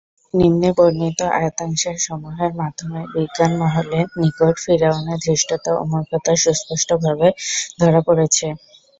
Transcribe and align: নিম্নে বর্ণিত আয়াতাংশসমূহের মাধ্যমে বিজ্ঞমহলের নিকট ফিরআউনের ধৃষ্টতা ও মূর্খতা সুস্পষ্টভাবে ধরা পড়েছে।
নিম্নে 0.33 0.69
বর্ণিত 0.77 1.19
আয়াতাংশসমূহের 1.37 2.51
মাধ্যমে 2.61 3.01
বিজ্ঞমহলের 3.13 4.05
নিকট 4.21 4.55
ফিরআউনের 4.63 5.19
ধৃষ্টতা 5.25 5.71
ও 5.75 5.91
মূর্খতা 5.91 6.33
সুস্পষ্টভাবে 6.43 7.27
ধরা 7.79 8.01
পড়েছে। 8.07 8.47